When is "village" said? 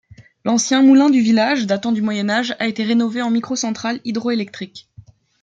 1.21-1.67